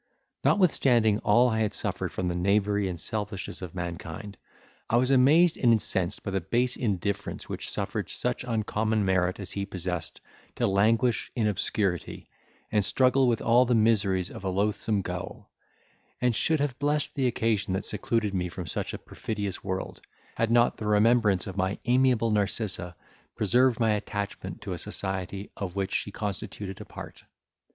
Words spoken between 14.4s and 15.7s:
a loathsome gaol;